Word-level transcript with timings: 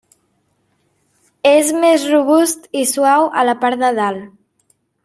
És 1.51 1.69
més 1.83 2.09
robust 2.15 2.67
i 2.81 2.85
suau 2.95 3.31
a 3.43 3.47
la 3.51 3.57
part 3.67 3.83
de 3.87 3.97
dalt. 4.03 4.27